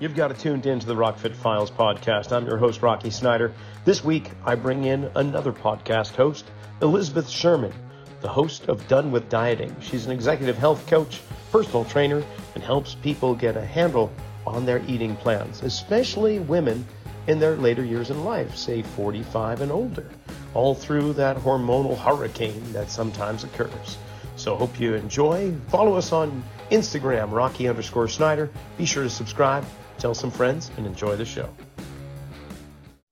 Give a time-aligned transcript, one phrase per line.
[0.00, 2.32] You've got it tuned in to the Rockfit Files podcast.
[2.32, 3.52] I'm your host, Rocky Snyder.
[3.84, 6.46] This week, I bring in another podcast host,
[6.80, 7.74] Elizabeth Sherman,
[8.22, 9.76] the host of Done with Dieting.
[9.82, 11.20] She's an executive health coach,
[11.52, 12.24] personal trainer,
[12.54, 14.10] and helps people get a handle
[14.46, 16.86] on their eating plans, especially women
[17.26, 20.08] in their later years in life, say 45 and older,
[20.54, 23.98] all through that hormonal hurricane that sometimes occurs.
[24.36, 25.52] So hope you enjoy.
[25.68, 28.48] Follow us on Instagram, Rocky underscore Snyder.
[28.78, 29.66] Be sure to subscribe
[30.00, 31.48] tell some friends, and enjoy the show.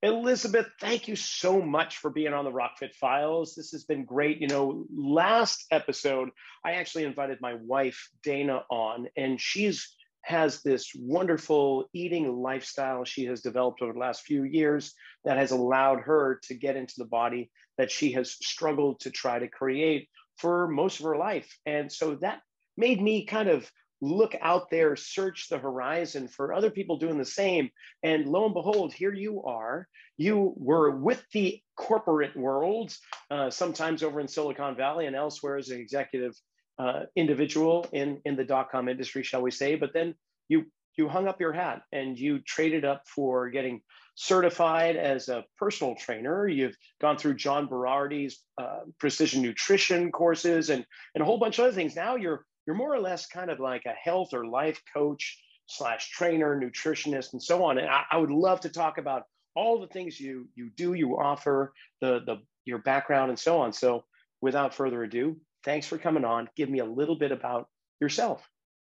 [0.03, 3.55] Elizabeth, thank you so much for being on the Rockfit Files.
[3.57, 4.41] This has been great.
[4.41, 6.31] You know, last episode,
[6.65, 13.25] I actually invited my wife, Dana, on, and she's has this wonderful eating lifestyle she
[13.25, 14.93] has developed over the last few years
[15.25, 19.39] that has allowed her to get into the body that she has struggled to try
[19.39, 21.51] to create for most of her life.
[21.65, 22.41] And so that
[22.77, 23.71] made me kind of
[24.01, 27.71] look out there, search the horizon for other people doing the same.
[28.03, 29.89] And lo and behold, here you are.
[30.17, 32.97] You were with the corporate world,
[33.31, 36.35] uh, sometimes over in Silicon Valley and elsewhere as an executive
[36.79, 39.77] uh, individual in, in the dot com industry, shall we say.
[39.77, 40.15] But then
[40.49, 43.81] you you hung up your hat and you traded up for getting
[44.17, 46.49] certified as a personal trainer.
[46.49, 51.67] You've gone through John Berardi's uh, precision nutrition courses and, and a whole bunch of
[51.67, 51.95] other things.
[51.95, 56.11] Now you're you're more or less kind of like a health or life coach slash
[56.11, 57.79] trainer, nutritionist, and so on.
[57.79, 59.23] And I, I would love to talk about
[59.57, 63.73] all the things you you do, you offer, the the your background, and so on.
[63.73, 64.05] So
[64.43, 66.47] without further ado, thanks for coming on.
[66.57, 67.71] Give me a little bit about
[68.03, 68.47] yourself.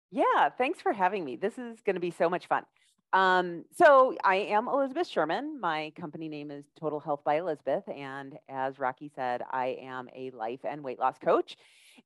[0.09, 1.35] Yeah, thanks for having me.
[1.35, 2.63] This is going to be so much fun.
[3.13, 5.59] Um, so I am Elizabeth Sherman.
[5.61, 7.83] My company name is Total Health by Elizabeth.
[7.87, 11.55] And as Rocky said, I am a life and weight loss coach.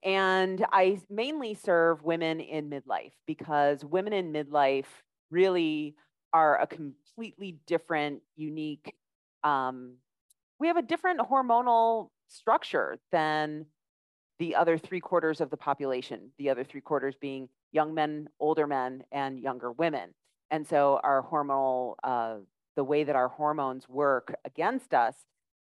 [0.04, 4.86] And I mainly serve women in midlife because women in midlife
[5.30, 5.96] really
[6.34, 8.96] are a completely different, unique,
[9.44, 9.96] um,
[10.60, 13.66] we have a different hormonal structure than
[14.40, 18.68] the other three quarters of the population, the other three quarters being young men, older
[18.68, 20.14] men, and younger women.
[20.52, 22.38] And so our hormonal, uh,
[22.76, 25.16] the way that our hormones work against us,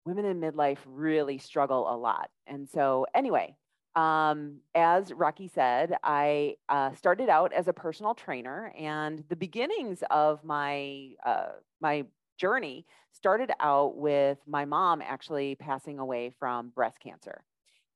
[0.04, 2.30] women in midlife really struggle a lot.
[2.46, 3.56] And so, anyway,
[3.96, 10.02] um, as Rocky said, I uh, started out as a personal trainer, and the beginnings
[10.10, 12.04] of my uh, my
[12.38, 17.42] journey started out with my mom actually passing away from breast cancer,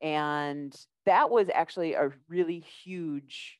[0.00, 0.74] and
[1.06, 3.58] that was actually a really huge,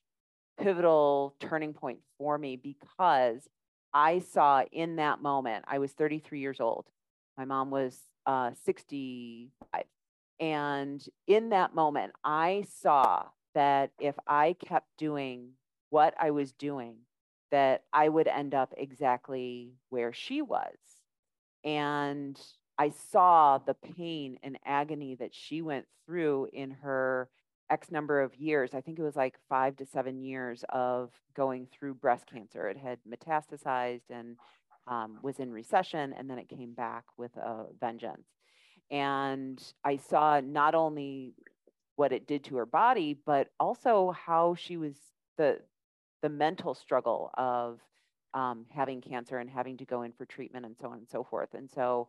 [0.61, 3.49] pivotal turning point for me because
[3.93, 6.87] I saw in that moment I was 33 years old.
[7.39, 7.97] My mom was
[8.27, 9.85] uh, 65
[10.41, 13.25] and in that moment, I saw
[13.55, 15.51] that if I kept doing
[15.91, 16.97] what I was doing,
[17.51, 20.77] that I would end up exactly where she was.
[21.63, 22.41] And
[22.79, 27.29] I saw the pain and agony that she went through in her
[27.71, 28.75] X number of years.
[28.75, 32.69] I think it was like five to seven years of going through breast cancer.
[32.69, 34.37] It had metastasized and
[34.87, 38.27] um, was in recession, and then it came back with a vengeance.
[38.95, 41.35] And I saw not only
[41.97, 44.95] what it did to her body, but also how she was
[45.37, 45.59] the
[46.23, 47.81] the mental struggle of
[48.35, 51.25] um, having cancer and having to go in for treatment and so on and so
[51.25, 51.55] forth.
[51.55, 52.07] And so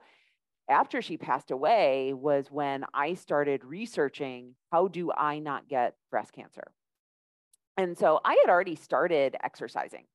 [0.70, 6.34] after she passed away was when I started researching how do I not get breast
[6.34, 6.72] cancer.
[7.78, 10.06] And so I had already started exercising.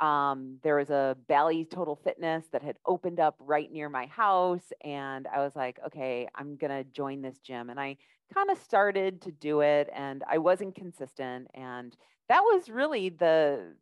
[0.00, 4.72] Um, there was a Bally Total Fitness that had opened up right near my house.
[4.82, 7.70] And I was like, okay, I'm going to join this gym.
[7.70, 7.96] And I
[8.32, 11.48] kind of started to do it and I wasn't consistent.
[11.54, 11.96] And
[12.28, 13.74] that was really the,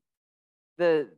[0.79, 1.09] the,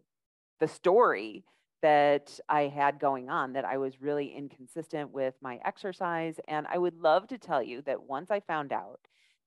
[0.60, 1.44] the story
[1.82, 6.36] that I had going on, that I was really inconsistent with my exercise.
[6.48, 9.00] And I would love to tell you that once I found out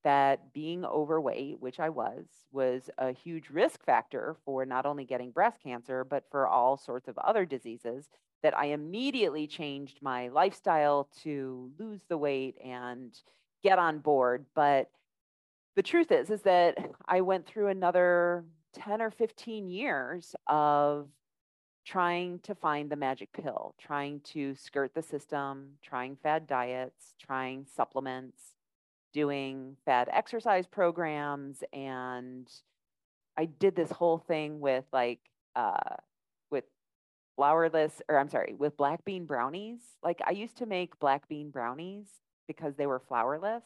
[0.03, 5.31] that being overweight, which I was, was a huge risk factor for not only getting
[5.31, 8.09] breast cancer, but for all sorts of other diseases.
[8.43, 13.11] That I immediately changed my lifestyle to lose the weight and
[13.63, 14.45] get on board.
[14.53, 14.91] But
[15.75, 16.77] the truth is, is that
[17.07, 21.07] I went through another 10 or 15 years of
[21.85, 27.65] trying to find the magic pill, trying to skirt the system, trying fad diets, trying
[27.75, 28.56] supplements,
[29.17, 32.47] doing fad exercise programs and
[33.35, 35.21] I did this whole thing with like
[35.55, 35.95] uh
[36.51, 36.65] with
[37.35, 39.79] flourless or I'm sorry, with black bean brownies.
[40.03, 42.05] Like I used to make black bean brownies
[42.47, 43.63] because they were flourless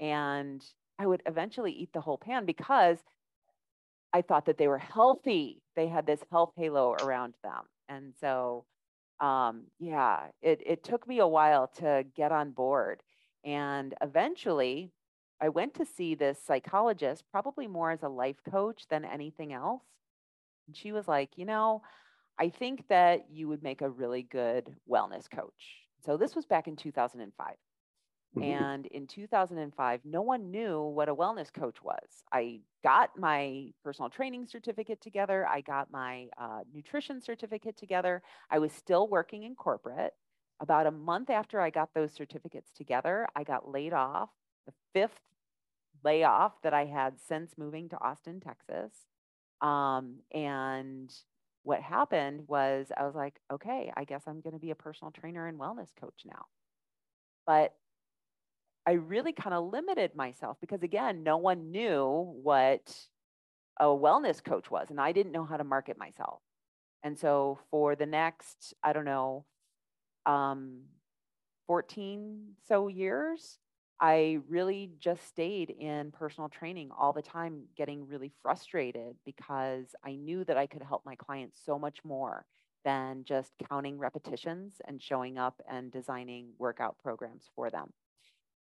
[0.00, 0.60] and
[0.98, 2.98] I would eventually eat the whole pan because
[4.12, 5.62] I thought that they were healthy.
[5.76, 7.62] They had this health halo around them.
[7.88, 8.64] And so,
[9.20, 13.04] um, yeah, it, it took me a while to get on board.
[13.44, 14.92] And eventually,
[15.40, 19.82] I went to see this psychologist, probably more as a life coach than anything else.
[20.66, 21.82] And she was like, you know,
[22.38, 25.78] I think that you would make a really good wellness coach.
[26.04, 27.54] So this was back in 2005.
[28.36, 28.42] Mm-hmm.
[28.42, 32.22] And in 2005, no one knew what a wellness coach was.
[32.32, 35.46] I got my personal training certificate together.
[35.48, 38.22] I got my uh, nutrition certificate together.
[38.50, 40.12] I was still working in corporate.
[40.60, 44.28] About a month after I got those certificates together, I got laid off,
[44.66, 45.20] the fifth
[46.04, 48.92] layoff that I had since moving to Austin, Texas.
[49.60, 51.12] Um, and
[51.62, 55.12] what happened was I was like, okay, I guess I'm going to be a personal
[55.12, 56.46] trainer and wellness coach now.
[57.46, 57.74] But
[58.86, 62.94] I really kind of limited myself because, again, no one knew what
[63.78, 66.40] a wellness coach was, and I didn't know how to market myself.
[67.02, 69.44] And so for the next, I don't know,
[70.26, 70.82] um,
[71.66, 73.58] 14 so years,
[74.00, 80.16] I really just stayed in personal training all the time, getting really frustrated because I
[80.16, 82.46] knew that I could help my clients so much more
[82.84, 87.92] than just counting repetitions and showing up and designing workout programs for them.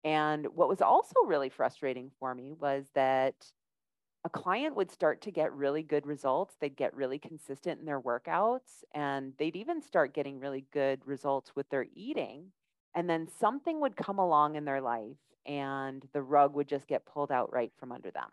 [0.04, 3.34] And what was also really frustrating for me was that
[4.28, 6.54] a client would start to get really good results.
[6.60, 11.52] They'd get really consistent in their workouts, and they'd even start getting really good results
[11.56, 12.52] with their eating.
[12.94, 15.16] And then something would come along in their life,
[15.46, 18.28] and the rug would just get pulled out right from under them.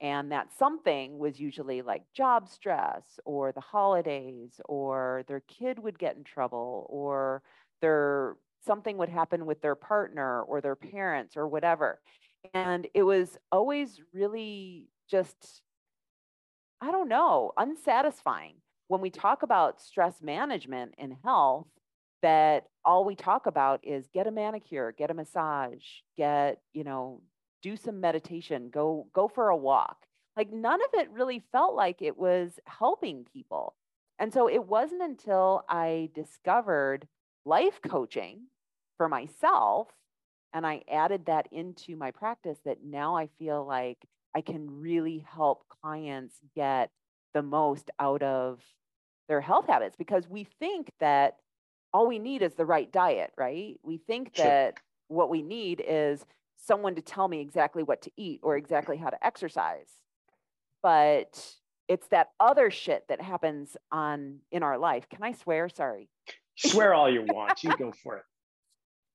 [0.00, 5.98] And that something was usually like job stress or the holidays, or their kid would
[5.98, 7.42] get in trouble, or
[7.82, 12.00] their something would happen with their partner or their parents or whatever.
[12.54, 15.62] And it was always really just,
[16.80, 18.56] I don't know, unsatisfying
[18.88, 21.66] when we talk about stress management in health
[22.22, 25.82] that all we talk about is get a manicure, get a massage,
[26.16, 27.20] get, you know,
[27.62, 30.06] do some meditation, go go for a walk.
[30.36, 33.74] Like none of it really felt like it was helping people.
[34.18, 37.06] And so it wasn't until I discovered
[37.44, 38.42] life coaching
[38.96, 39.88] for myself
[40.52, 43.98] and I added that into my practice that now I feel like
[44.36, 46.90] I can really help clients get
[47.32, 48.60] the most out of
[49.28, 51.38] their health habits because we think that
[51.94, 53.80] all we need is the right diet, right?
[53.82, 54.44] We think sure.
[54.44, 54.74] that
[55.08, 56.22] what we need is
[56.58, 59.88] someone to tell me exactly what to eat or exactly how to exercise.
[60.82, 61.42] But
[61.88, 65.08] it's that other shit that happens on in our life.
[65.08, 65.70] Can I swear?
[65.70, 66.10] Sorry.
[66.56, 67.64] Swear all you want.
[67.64, 68.24] You go for it.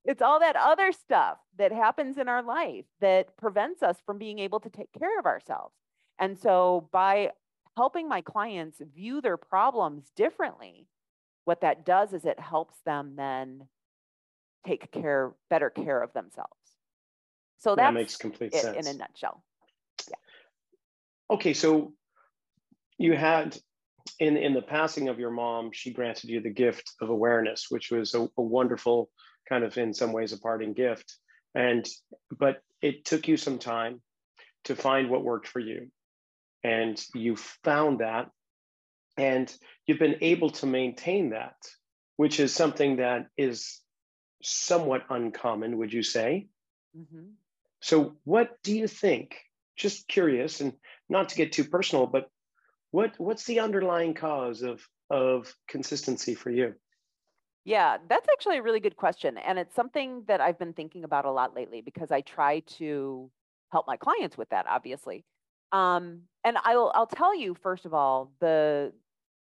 [0.03, 4.39] It's all that other stuff that happens in our life that prevents us from being
[4.39, 5.75] able to take care of ourselves.
[6.19, 7.31] And so by
[7.77, 10.87] helping my clients view their problems differently,
[11.45, 13.67] what that does is it helps them then
[14.65, 16.49] take care, better care of themselves.
[17.57, 19.43] So that makes complete sense in a nutshell.
[20.09, 20.15] Yeah.
[21.29, 21.93] Okay, so
[22.97, 23.57] you had
[24.19, 27.91] in in the passing of your mom, she granted you the gift of awareness, which
[27.91, 29.09] was a, a wonderful
[29.47, 31.15] kind of in some ways a parting gift.
[31.53, 31.87] And
[32.37, 34.01] but it took you some time
[34.65, 35.91] to find what worked for you.
[36.63, 38.29] And you found that
[39.17, 39.53] and
[39.85, 41.55] you've been able to maintain that,
[42.15, 43.79] which is something that is
[44.41, 46.47] somewhat uncommon, would you say?
[46.97, 47.31] Mm-hmm.
[47.81, 49.35] So, what do you think?
[49.75, 50.73] Just curious, and
[51.09, 52.29] not to get too personal, but
[52.91, 56.75] what what's the underlying cause of of consistency for you?
[57.63, 59.37] Yeah, that's actually a really good question.
[59.37, 63.29] And it's something that I've been thinking about a lot lately because I try to
[63.71, 65.25] help my clients with that, obviously.
[65.71, 68.93] Um, and I'll I'll tell you first of all, the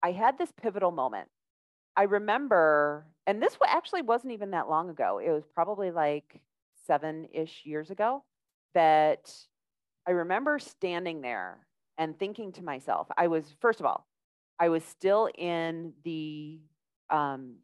[0.02, 1.28] I had this pivotal moment.
[1.96, 5.18] I remember, and this actually wasn't even that long ago.
[5.18, 6.40] It was probably like
[6.86, 8.24] seven-ish years ago
[8.74, 9.32] that
[10.06, 11.66] I remember standing there
[11.98, 14.06] and thinking to myself, I was first of all,
[14.58, 16.60] I was still in the
[17.10, 17.56] um,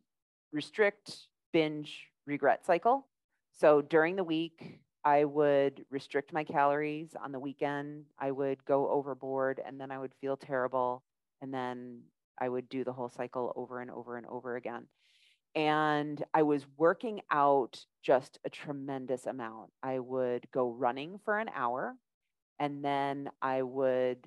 [0.53, 1.17] restrict,
[1.53, 3.07] binge, regret cycle.
[3.53, 7.15] So during the week, I would restrict my calories.
[7.23, 11.03] On the weekend, I would go overboard and then I would feel terrible.
[11.41, 12.03] And then
[12.41, 14.87] I would do the whole cycle over and over and over again.
[15.55, 19.71] And I was working out just a tremendous amount.
[19.83, 21.95] I would go running for an hour
[22.59, 24.27] and then I would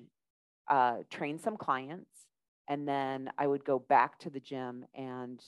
[0.68, 2.10] uh, train some clients.
[2.68, 5.40] And then I would go back to the gym and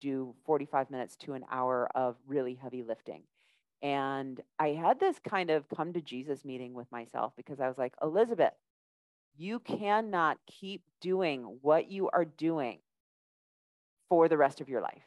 [0.00, 3.22] do 45 minutes to an hour of really heavy lifting.
[3.82, 7.78] And I had this kind of come to Jesus meeting with myself because I was
[7.78, 8.54] like, Elizabeth,
[9.36, 12.78] you cannot keep doing what you are doing
[14.08, 15.02] for the rest of your life.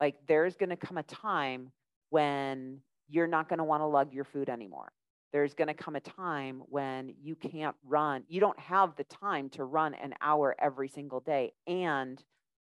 [0.00, 1.70] Like there's going to come a time
[2.08, 4.90] when you're not going to want to lug your food anymore.
[5.32, 8.22] There's going to come a time when you can't run.
[8.28, 12.22] You don't have the time to run an hour every single day and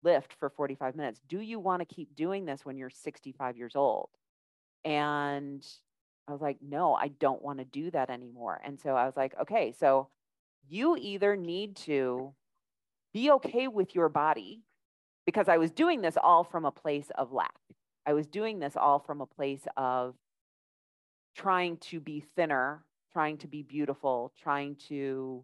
[0.03, 1.21] lift for 45 minutes.
[1.27, 4.09] Do you want to keep doing this when you're 65 years old?
[4.85, 5.65] And
[6.27, 8.59] I was like, no, I don't want to do that anymore.
[8.63, 10.09] And so I was like, okay, so
[10.67, 12.33] you either need to
[13.13, 14.61] be okay with your body
[15.25, 17.55] because I was doing this all from a place of lack.
[18.05, 20.15] I was doing this all from a place of
[21.35, 25.43] trying to be thinner, trying to be beautiful, trying to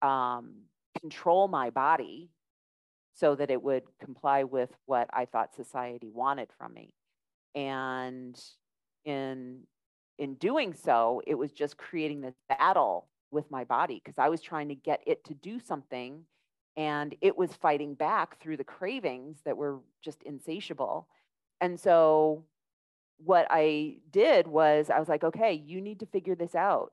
[0.00, 0.54] um,
[1.00, 2.30] control my body
[3.14, 6.94] so that it would comply with what I thought society wanted from me.
[7.54, 8.40] And
[9.04, 9.60] in
[10.18, 14.40] in doing so, it was just creating this battle with my body because I was
[14.40, 16.24] trying to get it to do something
[16.76, 21.08] and it was fighting back through the cravings that were just insatiable.
[21.60, 22.44] And so
[23.18, 26.92] what I did was I was like, okay, you need to figure this out.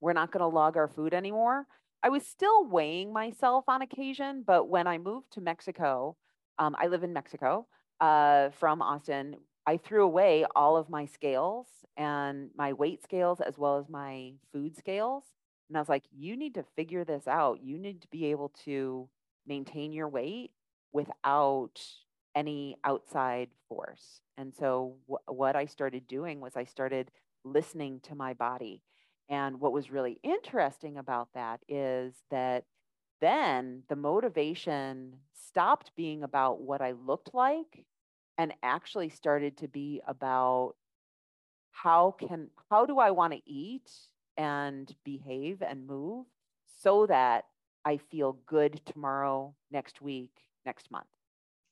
[0.00, 1.66] We're not going to log our food anymore.
[2.02, 6.16] I was still weighing myself on occasion, but when I moved to Mexico,
[6.58, 7.66] um, I live in Mexico
[8.00, 9.36] uh, from Austin.
[9.66, 14.32] I threw away all of my scales and my weight scales as well as my
[14.52, 15.24] food scales.
[15.68, 17.62] And I was like, you need to figure this out.
[17.62, 19.08] You need to be able to
[19.46, 20.50] maintain your weight
[20.92, 21.80] without
[22.34, 24.20] any outside force.
[24.36, 27.10] And so, wh- what I started doing was I started
[27.44, 28.82] listening to my body.
[29.28, 32.64] And what was really interesting about that is that
[33.20, 37.86] then the motivation stopped being about what I looked like
[38.36, 40.74] and actually started to be about
[41.70, 43.90] how can how do I want to eat
[44.36, 46.26] and behave and move
[46.82, 47.44] so that
[47.84, 50.30] I feel good tomorrow, next week,
[50.64, 51.06] next month.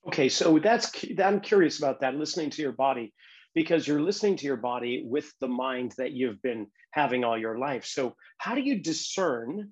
[0.07, 3.13] Okay, so that's that I'm curious about that listening to your body
[3.55, 7.59] because you're listening to your body with the mind that you've been having all your
[7.59, 7.85] life.
[7.85, 9.71] So how do you discern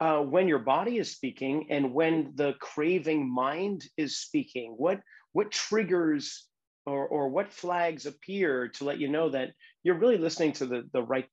[0.00, 4.74] uh, when your body is speaking and when the craving mind is speaking?
[4.76, 5.00] What
[5.32, 6.46] what triggers
[6.86, 9.50] or, or what flags appear to let you know that
[9.82, 11.28] you're really listening to the, the right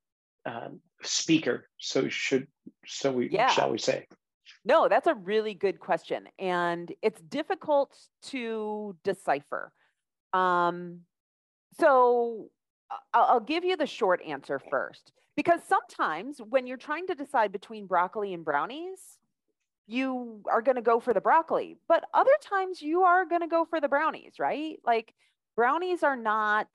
[0.45, 1.67] um, speaker?
[1.77, 2.47] So should
[2.85, 3.49] so we yeah.
[3.49, 4.07] shall we say?
[4.63, 9.71] No, that's a really good question, and it's difficult to decipher.
[10.33, 11.01] Um,
[11.79, 12.49] so
[13.13, 17.85] I'll give you the short answer first, because sometimes when you're trying to decide between
[17.85, 19.17] broccoli and brownies,
[19.87, 23.47] you are going to go for the broccoli, but other times you are going to
[23.47, 24.77] go for the brownies, right?
[24.85, 25.13] Like
[25.55, 26.67] brownies are not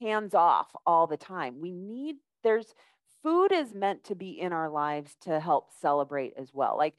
[0.00, 1.60] hands off all the time.
[1.60, 2.74] We need, there's,
[3.22, 6.76] food is meant to be in our lives to help celebrate as well.
[6.76, 6.96] Like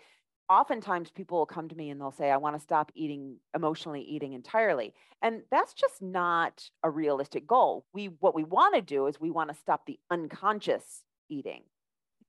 [0.49, 4.01] oftentimes people will come to me and they'll say, I want to stop eating, emotionally
[4.01, 4.93] eating entirely.
[5.21, 7.85] And that's just not a realistic goal.
[7.93, 11.63] We, what we want to do is we want to stop the unconscious eating.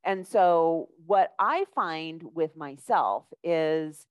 [0.05, 4.07] And so, what I find with myself is,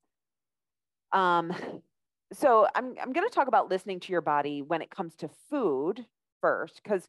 [1.13, 1.53] um,
[2.33, 5.29] so I'm, I'm going to talk about listening to your body when it comes to
[5.50, 6.05] food
[6.41, 7.07] first, because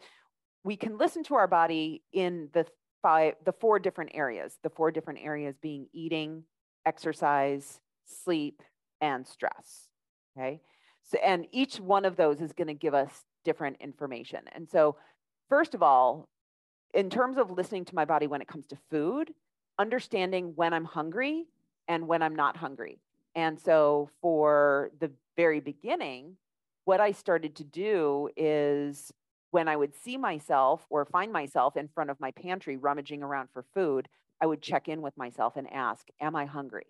[0.62, 2.64] we can listen to our body in the
[3.02, 6.44] five, the four different areas, the four different areas being eating,
[6.86, 8.62] exercise, sleep,
[9.00, 9.88] and stress.
[10.36, 10.60] Okay.
[11.02, 14.40] So, and each one of those is going to give us different information.
[14.52, 14.96] And so,
[15.48, 16.28] first of all,
[16.94, 19.32] in terms of listening to my body when it comes to food,
[19.78, 21.44] understanding when I'm hungry
[21.88, 22.98] and when I'm not hungry.
[23.34, 26.36] And so for the very beginning,
[26.84, 29.12] what I started to do is
[29.50, 33.48] when I would see myself or find myself in front of my pantry rummaging around
[33.52, 34.08] for food,
[34.40, 36.86] I would check in with myself and ask, Am I hungry?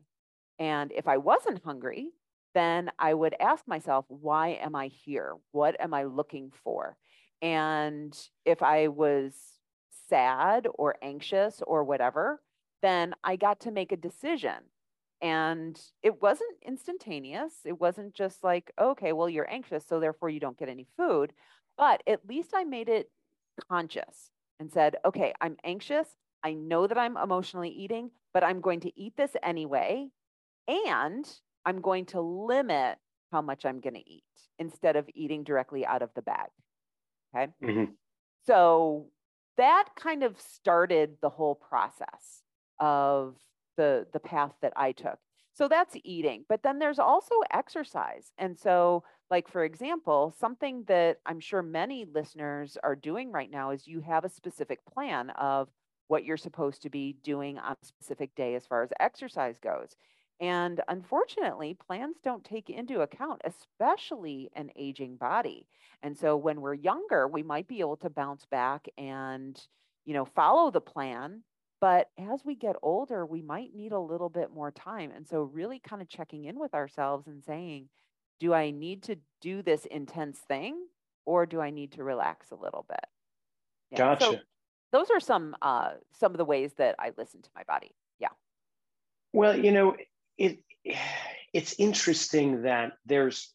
[0.59, 2.11] And if I wasn't hungry,
[2.55, 5.35] then I would ask myself, Why am I here?
[5.53, 6.97] What am I looking for?
[7.43, 9.35] And if I was
[10.09, 12.41] sad or anxious or whatever,
[12.83, 14.57] then I got to make a decision.
[15.23, 17.53] And it wasn't instantaneous.
[17.65, 21.33] It wasn't just like, okay, well, you're anxious, so therefore you don't get any food.
[21.79, 23.11] But at least I made it
[23.69, 26.09] conscious and said, okay, I'm anxious.
[26.43, 30.09] I know that I'm emotionally eating, but I'm going to eat this anyway.
[30.69, 31.28] And
[31.64, 32.99] I'm going to limit
[33.33, 34.23] how much I'm going to eat
[34.59, 36.49] instead of eating directly out of the bag.
[37.35, 37.52] Okay.
[37.62, 37.93] Mm-hmm.
[38.47, 39.07] So
[39.57, 42.43] that kind of started the whole process
[42.78, 43.37] of
[43.76, 45.19] the the path that I took.
[45.55, 48.31] So that's eating, but then there's also exercise.
[48.38, 53.71] And so like for example, something that I'm sure many listeners are doing right now
[53.71, 55.69] is you have a specific plan of
[56.08, 59.96] what you're supposed to be doing on a specific day as far as exercise goes.
[60.40, 65.66] And unfortunately, plans don't take into account, especially an aging body.
[66.02, 69.58] And so when we're younger, we might be able to bounce back and,
[70.04, 71.42] you know, follow the plan.
[71.80, 75.10] But as we get older, we might need a little bit more time.
[75.14, 77.88] And so really kind of checking in with ourselves and saying,
[78.38, 80.86] do I need to do this intense thing
[81.25, 83.06] or do I need to relax a little bit?
[83.90, 83.98] Yeah.
[83.98, 84.25] Gotcha.
[84.25, 84.38] So
[84.93, 87.93] those are some uh, some of the ways that I listen to my body.
[88.19, 88.28] Yeah.
[89.33, 89.97] Well, you know,
[90.38, 90.59] it
[91.52, 93.52] it's interesting that there's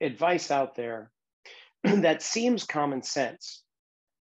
[0.00, 1.10] advice out there
[1.84, 3.62] that seems common sense,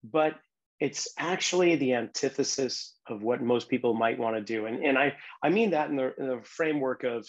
[0.03, 0.35] but
[0.79, 4.65] it's actually the antithesis of what most people might want to do.
[4.65, 7.25] And, and I, I mean that in the, in the framework of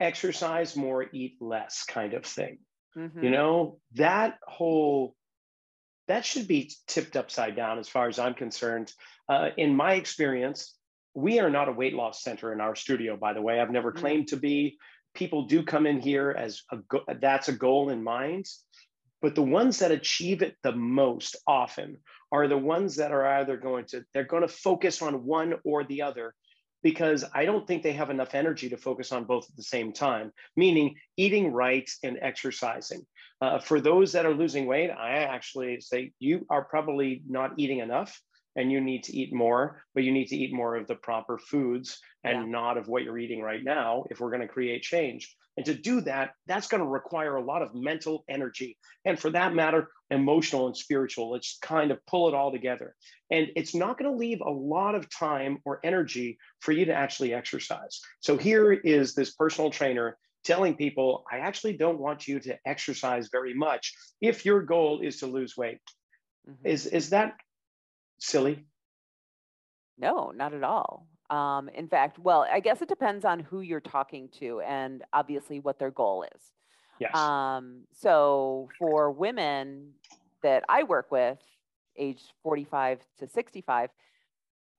[0.00, 2.58] exercise more, eat less kind of thing.
[2.96, 3.24] Mm-hmm.
[3.24, 5.14] You know, that whole
[6.08, 8.92] that should be tipped upside down as far as I'm concerned.
[9.28, 10.74] Uh, in my experience,
[11.14, 13.60] we are not a weight loss center in our studio, by the way.
[13.60, 13.96] I've never mm.
[13.96, 14.78] claimed to be.
[15.14, 18.46] People do come in here as a go- that's a goal in mind.
[19.22, 21.98] But the ones that achieve it the most often
[22.30, 25.84] are the ones that are either going to, they're going to focus on one or
[25.84, 26.34] the other
[26.84, 29.92] because I don't think they have enough energy to focus on both at the same
[29.92, 33.04] time, meaning eating right and exercising.
[33.40, 37.78] Uh, for those that are losing weight, I actually say you are probably not eating
[37.78, 38.20] enough
[38.56, 41.38] and you need to eat more, but you need to eat more of the proper
[41.38, 42.50] foods and yeah.
[42.50, 45.34] not of what you're eating right now if we're going to create change.
[45.56, 48.76] And to do that, that's going to require a lot of mental energy.
[49.04, 51.30] And for that matter, emotional and spiritual.
[51.30, 52.94] Let's kind of pull it all together.
[53.30, 56.94] And it's not going to leave a lot of time or energy for you to
[56.94, 58.00] actually exercise.
[58.20, 63.28] So here is this personal trainer telling people, I actually don't want you to exercise
[63.30, 65.78] very much if your goal is to lose weight.
[66.48, 66.66] Mm-hmm.
[66.66, 67.34] Is, is that
[68.24, 68.64] silly?
[69.98, 71.06] No, not at all.
[71.30, 75.60] Um, in fact, well, I guess it depends on who you're talking to and obviously
[75.60, 76.42] what their goal is.
[77.00, 77.16] Yes.
[77.16, 79.92] Um, so for women
[80.42, 81.38] that I work with,
[81.96, 83.90] age 45 to 65,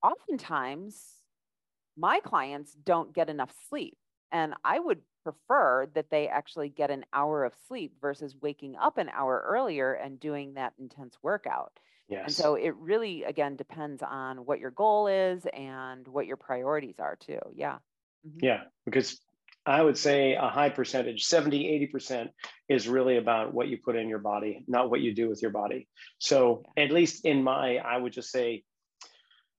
[0.03, 1.01] oftentimes
[1.97, 3.97] my clients don't get enough sleep.
[4.31, 8.97] And I would prefer that they actually get an hour of sleep versus waking up
[8.97, 11.79] an hour earlier and doing that intense workout.
[12.07, 12.23] Yes.
[12.25, 16.95] And so it really, again, depends on what your goal is and what your priorities
[16.99, 17.39] are too.
[17.55, 17.77] Yeah.
[18.27, 18.39] Mm-hmm.
[18.43, 18.61] Yeah.
[18.85, 19.19] Because
[19.65, 22.29] I would say a high percentage, 70, 80%
[22.69, 25.51] is really about what you put in your body, not what you do with your
[25.51, 25.87] body.
[26.19, 26.83] So, yeah.
[26.83, 28.63] at least in my, I would just say,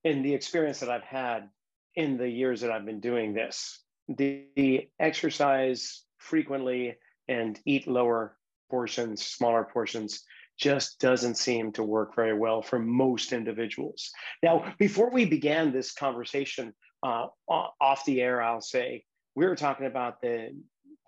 [0.05, 1.49] in the experience that I've had
[1.97, 6.95] in the years that I've been doing this, the, the exercise frequently
[7.27, 8.37] and eat lower
[8.71, 10.23] portions, smaller portions,
[10.59, 14.11] just doesn't seem to work very well for most individuals.
[14.43, 19.87] Now, before we began this conversation uh, off the air, I'll say we were talking
[19.87, 20.51] about the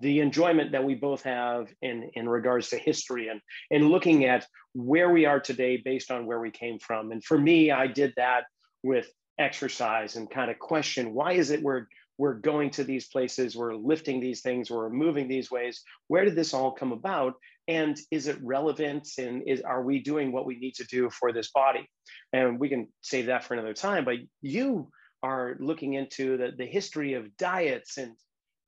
[0.01, 4.47] the enjoyment that we both have in in regards to history and and looking at
[4.75, 7.11] where we are today based on where we came from.
[7.11, 8.45] And for me, I did that
[8.83, 11.87] with exercise and kind of question why is it we're
[12.19, 15.83] we're going to these places, we're lifting these things, we're moving these ways.
[16.09, 17.35] Where did this all come about?
[17.69, 19.09] And is it relevant?
[19.19, 21.89] And is are we doing what we need to do for this body?
[22.33, 24.05] And we can save that for another time.
[24.05, 24.91] But you
[25.23, 28.15] are looking into the, the history of diets and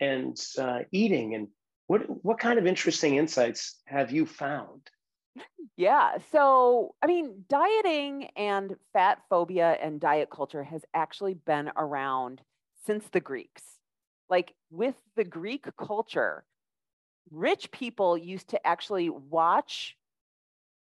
[0.00, 1.48] and uh, eating and
[1.86, 4.82] what what kind of interesting insights have you found?
[5.76, 6.18] Yeah.
[6.30, 12.42] So, I mean, dieting and fat phobia and diet culture has actually been around
[12.86, 13.62] since the Greeks.
[14.28, 16.44] Like with the Greek culture,
[17.30, 19.96] rich people used to actually watch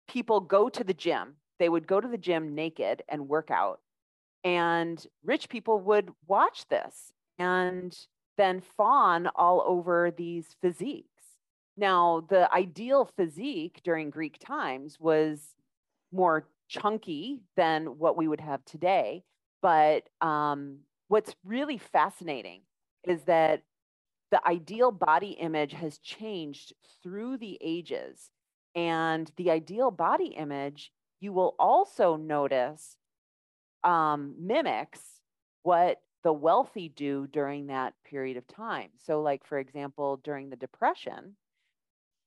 [0.07, 1.35] people go to the gym.
[1.59, 3.79] They would go to the gym naked and work out.
[4.43, 7.97] And rich people would watch this and
[8.37, 11.23] then fawn all over these physiques.
[11.75, 15.55] Now, the ideal physique during Greek times was
[16.11, 19.23] more chunky than what we would have today.
[19.61, 22.61] But um, what's really fascinating
[23.03, 23.63] is that
[24.31, 28.29] the ideal body image has changed through the ages.
[28.75, 32.97] And the ideal body image, you will also notice,
[33.83, 35.01] um, mimics
[35.63, 38.89] what the wealthy do during that period of time.
[38.97, 41.35] So, like for example, during the Depression,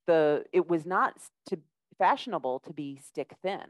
[0.06, 1.16] the it was not
[1.48, 1.58] to
[1.98, 3.64] fashionable to be stick thin.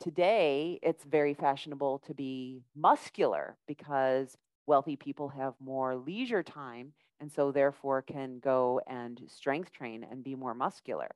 [0.00, 7.30] Today, it's very fashionable to be muscular because wealthy people have more leisure time and
[7.30, 11.08] so therefore can go and strength train and be more muscular.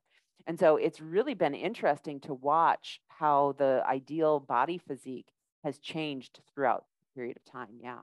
[0.47, 5.29] And so it's really been interesting to watch how the ideal body physique
[5.63, 7.79] has changed throughout the period of time.
[7.81, 7.99] Yeah.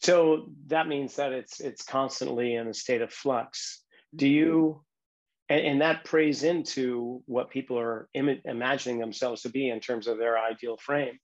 [0.00, 3.82] So that means that it's it's constantly in a state of flux.
[4.14, 4.34] Do mm-hmm.
[4.34, 4.84] you
[5.48, 10.06] and, and that plays into what people are Im- imagining themselves to be in terms
[10.06, 11.18] of their ideal frame.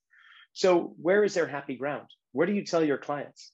[0.53, 2.07] So where is their happy ground?
[2.33, 3.53] Where do you tell your clients?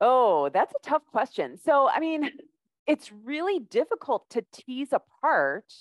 [0.00, 1.58] Oh, that's a tough question.
[1.58, 2.30] So, I mean,
[2.86, 5.72] it's really difficult to tease apart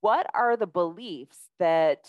[0.00, 2.08] what are the beliefs that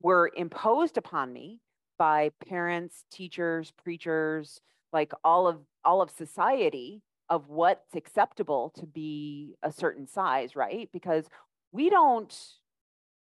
[0.00, 1.60] were imposed upon me
[1.98, 4.60] by parents, teachers, preachers,
[4.92, 10.88] like all of all of society of what's acceptable to be a certain size, right?
[10.92, 11.26] Because
[11.72, 12.34] we don't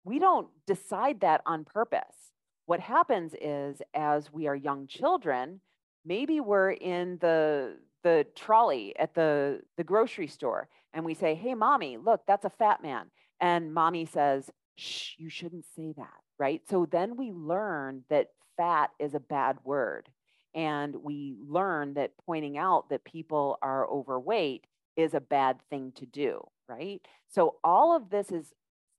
[0.04, 2.32] we don't decide that on purpose.
[2.66, 5.60] What happens is as we are young children,
[6.04, 11.54] maybe we're in the the trolley at the the grocery store and we say, "Hey
[11.54, 13.10] mommy, look, that's a fat man."
[13.40, 16.62] And mommy says, "Shh, you shouldn't say that." Right?
[16.68, 20.08] So then we learn that fat is a bad word
[20.54, 26.06] and we learn that pointing out that people are overweight is a bad thing to
[26.06, 27.00] do, right?
[27.28, 28.52] So all of this is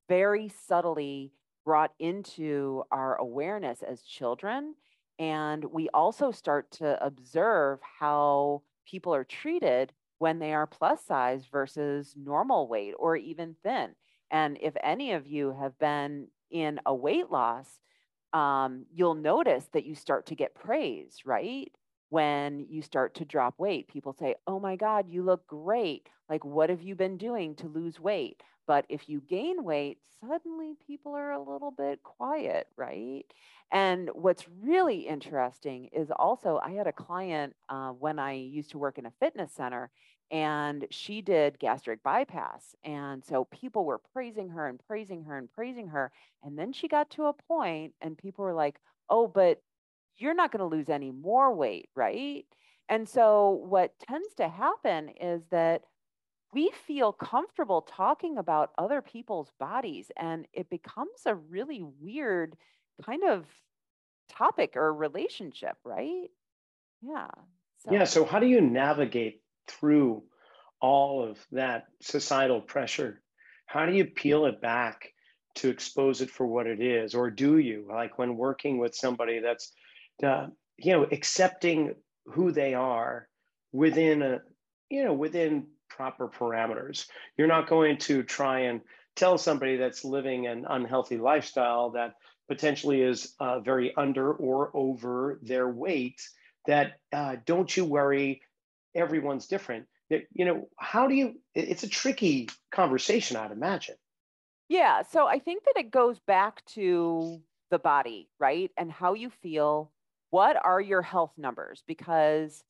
[0.09, 1.31] very subtly
[1.63, 4.75] brought into our awareness as children.
[5.23, 11.45] And we also start to observe how people are treated when they are plus size
[11.49, 13.95] versus normal weight or even thin.
[14.31, 17.79] And if any of you have been in a weight loss,
[18.33, 21.71] um, you'll notice that you start to get praise, right?
[22.09, 26.09] When you start to drop weight, people say, Oh my God, you look great.
[26.29, 28.43] Like, what have you been doing to lose weight?
[28.67, 33.25] But if you gain weight, suddenly people are a little bit quiet, right?
[33.71, 38.77] And what's really interesting is also, I had a client uh, when I used to
[38.77, 39.89] work in a fitness center,
[40.31, 42.75] and she did gastric bypass.
[42.83, 46.11] And so people were praising her and praising her and praising her.
[46.41, 48.77] And then she got to a point and people were like,
[49.09, 49.61] oh, but
[50.17, 52.45] you're not going to lose any more weight, right?
[52.89, 55.83] And so what tends to happen is that
[56.53, 62.55] we feel comfortable talking about other people's bodies and it becomes a really weird
[63.03, 63.45] kind of
[64.29, 66.29] topic or relationship, right?
[67.01, 67.27] Yeah.
[67.79, 67.93] So.
[67.93, 68.03] Yeah.
[68.05, 70.23] So, how do you navigate through
[70.79, 73.21] all of that societal pressure?
[73.65, 75.09] How do you peel it back
[75.55, 77.15] to expose it for what it is?
[77.15, 79.71] Or do you, like when working with somebody that's,
[80.23, 83.27] uh, you know, accepting who they are
[83.71, 84.41] within a,
[84.89, 87.07] you know, within proper parameters?
[87.37, 88.81] You're not going to try and
[89.15, 92.15] tell somebody that's living an unhealthy lifestyle that
[92.47, 96.21] potentially is uh, very under or over their weight
[96.67, 98.41] that uh, don't you worry
[98.95, 99.85] everyone's different.
[100.09, 103.95] You know how do you it's a tricky conversation i'd imagine.
[104.69, 108.71] Yeah so i think that it goes back to the body right?
[108.77, 109.91] And how you feel.
[110.29, 111.83] What are your health numbers?
[111.87, 112.63] Because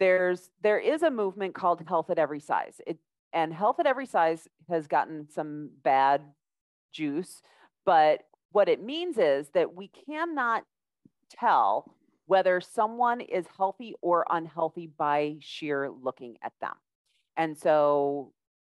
[0.00, 2.98] there's there is a movement called health at every size it
[3.32, 6.22] and health at every size has gotten some bad
[6.92, 7.42] juice
[7.84, 10.64] but what it means is that we cannot
[11.30, 11.94] tell
[12.26, 16.74] whether someone is healthy or unhealthy by sheer looking at them.
[17.36, 18.32] And so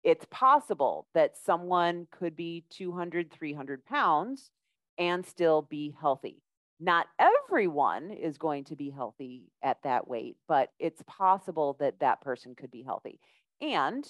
[0.04, 4.50] it's possible that someone could be 200, 300 pounds
[4.98, 6.42] and still be healthy.
[6.82, 12.20] Not everyone is going to be healthy at that weight, but it's possible that that
[12.20, 13.20] person could be healthy.
[13.60, 14.04] And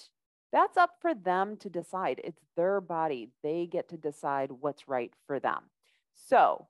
[0.51, 2.19] that's up for them to decide.
[2.23, 3.29] It's their body.
[3.43, 5.69] They get to decide what's right for them.
[6.15, 6.67] So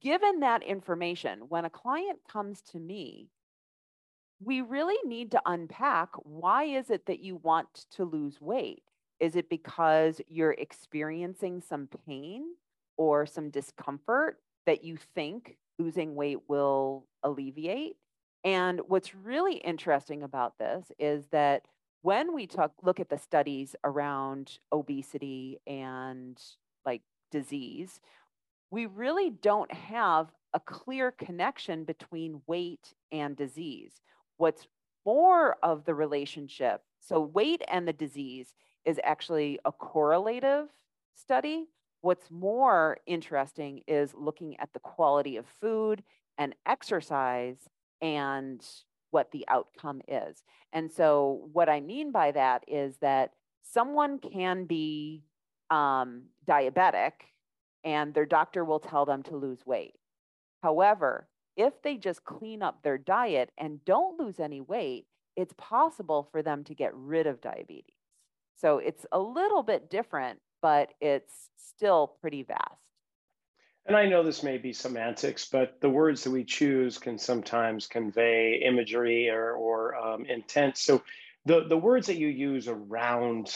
[0.00, 3.28] given that information, when a client comes to me,
[4.40, 8.82] we really need to unpack why is it that you want to lose weight?
[9.20, 12.44] Is it because you're experiencing some pain
[12.96, 17.96] or some discomfort that you think losing weight will alleviate?
[18.44, 21.62] And what's really interesting about this is that
[22.02, 26.38] when we talk, look at the studies around obesity and
[26.84, 27.00] like
[27.30, 28.00] disease,
[28.70, 34.02] we really don't have a clear connection between weight and disease.
[34.36, 34.66] What's
[35.06, 40.68] more of the relationship, so weight and the disease is actually a correlative
[41.14, 41.66] study.
[42.04, 46.02] What's more interesting is looking at the quality of food
[46.36, 47.56] and exercise
[48.02, 48.62] and
[49.10, 50.42] what the outcome is.
[50.70, 53.30] And so, what I mean by that is that
[53.62, 55.22] someone can be
[55.70, 57.12] um, diabetic
[57.84, 59.94] and their doctor will tell them to lose weight.
[60.62, 66.28] However, if they just clean up their diet and don't lose any weight, it's possible
[66.30, 67.96] for them to get rid of diabetes.
[68.56, 72.80] So it's a little bit different, but it's still pretty vast.
[73.84, 77.86] And I know this may be semantics, but the words that we choose can sometimes
[77.86, 80.78] convey imagery or, or um, intent.
[80.78, 81.02] So
[81.44, 83.54] the, the words that you use around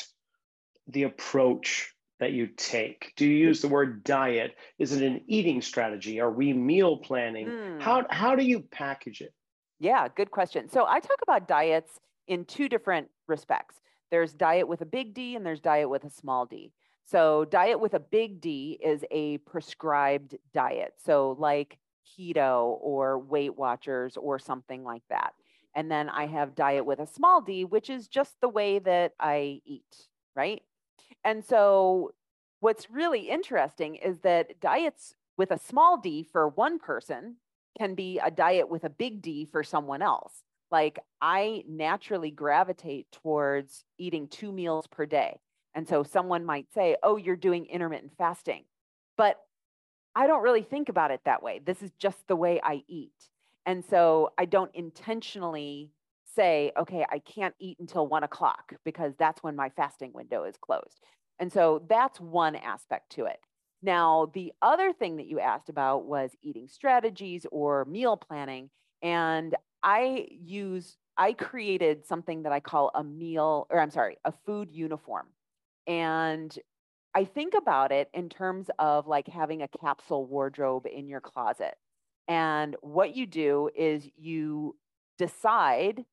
[0.86, 3.14] the approach that you take?
[3.16, 4.54] Do you use the word diet?
[4.78, 6.20] Is it an eating strategy?
[6.20, 7.46] Are we meal planning?
[7.46, 7.80] Mm.
[7.80, 9.32] How, how do you package it?
[9.80, 10.68] Yeah, good question.
[10.68, 13.76] So I talk about diets in two different respects.
[14.10, 16.70] There's diet with a big D and there's diet with a small d.
[17.10, 20.92] So diet with a big D is a prescribed diet.
[21.04, 25.32] So like keto or Weight Watchers or something like that.
[25.74, 29.12] And then I have diet with a small d, which is just the way that
[29.18, 30.62] I eat, right?
[31.24, 32.12] And so
[32.60, 37.36] what's really interesting is that diets with a small d for one person
[37.78, 40.42] can be a diet with a big D for someone else.
[40.70, 45.38] Like I naturally gravitate towards eating two meals per day.
[45.78, 48.64] And so someone might say, oh, you're doing intermittent fasting.
[49.16, 49.38] But
[50.12, 51.60] I don't really think about it that way.
[51.64, 53.12] This is just the way I eat.
[53.64, 55.92] And so I don't intentionally
[56.34, 60.56] say, okay, I can't eat until one o'clock because that's when my fasting window is
[60.56, 60.98] closed.
[61.38, 63.38] And so that's one aspect to it.
[63.80, 68.70] Now, the other thing that you asked about was eating strategies or meal planning.
[69.00, 74.32] And I use, I created something that I call a meal, or I'm sorry, a
[74.44, 75.26] food uniform.
[75.88, 76.56] And
[77.14, 81.74] I think about it in terms of like having a capsule wardrobe in your closet.
[82.28, 84.76] And what you do is you
[85.16, 86.04] decide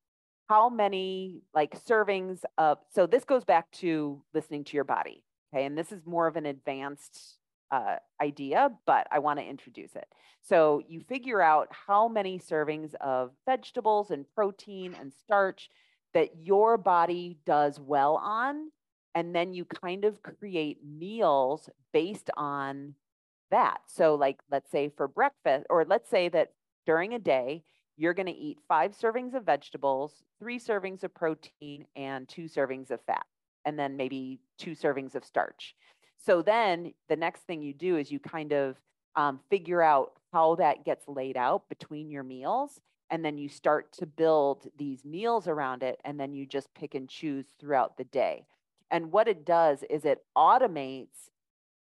[0.48, 5.24] how many like servings of, so this goes back to listening to your body.
[5.54, 5.66] Okay.
[5.66, 7.38] And this is more of an advanced
[7.72, 10.08] uh, idea, but I want to introduce it.
[10.42, 15.70] So you figure out how many servings of vegetables and protein and starch
[16.14, 18.72] that your body does well on.
[19.16, 22.94] And then you kind of create meals based on
[23.50, 23.80] that.
[23.88, 26.52] So, like, let's say for breakfast, or let's say that
[26.86, 27.64] during a day,
[27.98, 32.92] you're going to eat five servings of vegetables, three servings of protein, and two servings
[32.92, 33.26] of fat,
[33.64, 35.76] and then maybe two servings of starch.
[36.18, 38.76] So then the next thing you do is you kind of
[39.16, 42.82] um, figure out how that gets laid out between your meals.
[43.12, 46.02] And then you start to build these meals around it.
[46.04, 48.46] And then you just pick and choose throughout the day.
[48.92, 51.30] And what it does is it automates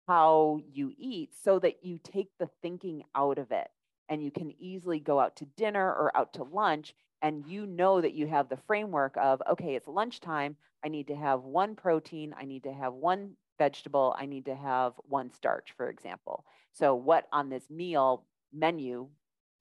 [0.07, 3.67] how you eat so that you take the thinking out of it
[4.09, 8.01] and you can easily go out to dinner or out to lunch and you know
[8.01, 12.33] that you have the framework of okay it's lunchtime i need to have one protein
[12.37, 16.45] i need to have one vegetable, I need to have one starch, for example.
[16.73, 19.07] So, what on this meal menu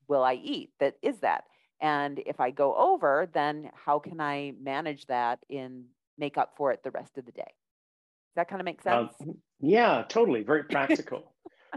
[0.08, 1.44] will I eat that is that?
[1.82, 5.84] And if I go over, then how can I manage that in
[6.20, 7.42] make up for it the rest of the day?
[7.42, 9.12] Does that kind of make sense?
[9.20, 10.42] Um, yeah, totally.
[10.42, 11.32] Very practical.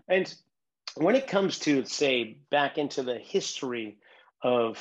[0.08, 0.32] and
[0.96, 3.98] when it comes to, say, back into the history
[4.44, 4.78] of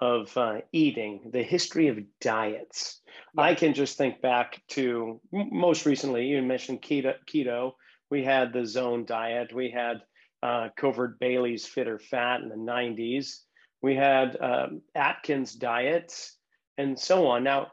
[0.00, 3.02] of uh, eating, the history of diets.
[3.34, 3.42] Yeah.
[3.42, 7.14] I can just think back to most recently, you mentioned keto.
[7.30, 7.72] keto.
[8.10, 9.54] We had the zone diet.
[9.54, 10.00] We had
[10.42, 13.40] uh, Covert Bailey's Fit or Fat in the 90s.
[13.82, 16.36] We had um, Atkins diets
[16.78, 17.44] and so on.
[17.44, 17.72] Now,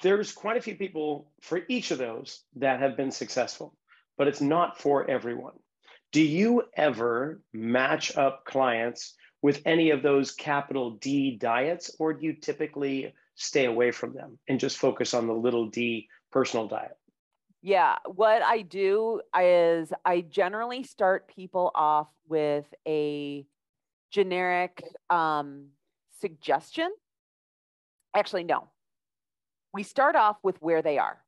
[0.00, 3.76] there's quite a few people for each of those that have been successful,
[4.16, 5.54] but it's not for everyone.
[6.12, 12.24] Do you ever match up clients with any of those capital D diets, or do
[12.24, 16.96] you typically stay away from them and just focus on the little d personal diet?
[17.60, 23.46] Yeah, what I do is I generally start people off with a
[24.10, 25.68] generic um,
[26.20, 26.90] suggestion.
[28.14, 28.68] Actually, no.
[29.74, 31.18] We start off with where they are.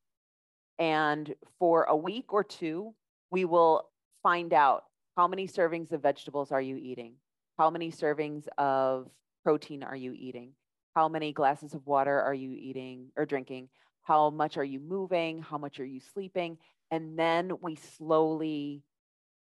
[0.78, 2.94] And for a week or two,
[3.32, 3.88] we will
[4.22, 4.84] find out
[5.16, 7.14] how many servings of vegetables are you eating?
[7.58, 9.10] How many servings of
[9.42, 10.52] protein are you eating?
[10.94, 13.68] How many glasses of water are you eating or drinking?
[14.02, 15.42] How much are you moving?
[15.42, 16.58] How much are you sleeping?
[16.92, 18.84] And then we slowly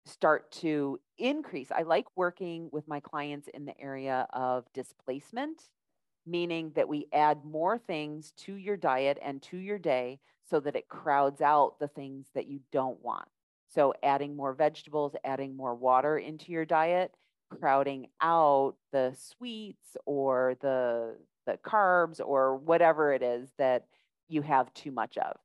[0.04, 1.70] start to increase.
[1.70, 5.62] I like working with my clients in the area of displacement,
[6.30, 10.76] meaning that we add more things to your diet and to your day so that
[10.76, 13.28] it crowds out the things that you don't want.
[13.68, 17.14] So, adding more vegetables, adding more water into your diet
[17.50, 21.16] crowding out the sweets or the
[21.46, 23.86] the carbs or whatever it is that
[24.28, 25.36] you have too much of.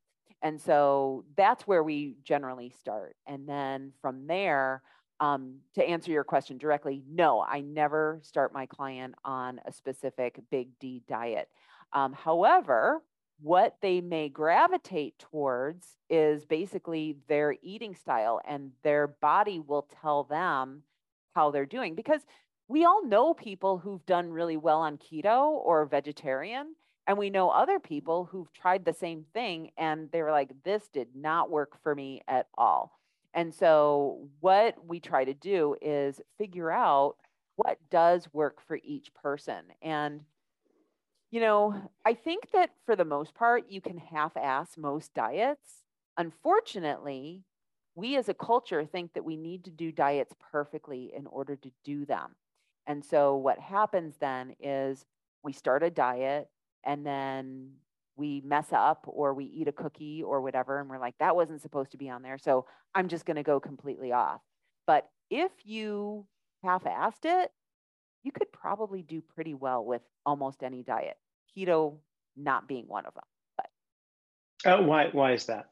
[0.42, 3.16] And so that's where we generally start.
[3.26, 4.84] And then from there,
[5.20, 10.40] um, to answer your question directly, no, I never start my client on a specific
[10.52, 11.50] big D diet.
[11.94, 13.02] Um, however,
[13.42, 20.24] what they may gravitate towards is basically their eating style and their body will tell
[20.24, 20.84] them
[21.34, 22.22] how they're doing because
[22.68, 26.76] we all know people who've done really well on keto or vegetarian
[27.08, 30.88] and we know other people who've tried the same thing and they were like this
[30.88, 32.98] did not work for me at all
[33.36, 37.18] and so what we try to do is figure out
[37.58, 40.22] what does work for each person and
[41.32, 45.84] you know, I think that for the most part, you can half ass most diets.
[46.18, 47.44] Unfortunately,
[47.94, 51.72] we as a culture think that we need to do diets perfectly in order to
[51.84, 52.36] do them.
[52.88, 55.04] And so what happens then is
[55.44, 56.48] we start a diet
[56.86, 57.72] and then
[58.18, 61.62] we mess up or we eat a cookie or whatever and we're like that wasn't
[61.62, 64.42] supposed to be on there so i'm just going to go completely off
[64.88, 66.26] but if you
[66.64, 67.52] half-assed it
[68.24, 71.18] you could probably do pretty well with almost any diet
[71.56, 71.98] keto
[72.36, 73.24] not being one of them.
[74.64, 75.70] But uh, why why is that?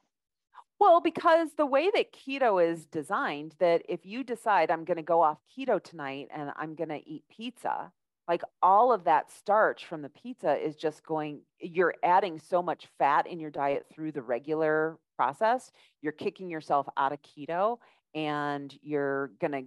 [0.80, 5.04] Well, because the way that keto is designed, that if you decide I'm going to
[5.04, 7.92] go off keto tonight and I'm going to eat pizza,
[8.28, 12.88] like all of that starch from the pizza is just going, you're adding so much
[12.98, 15.72] fat in your diet through the regular process.
[16.02, 17.80] You're kicking yourself out of keto
[18.16, 19.64] and you're going to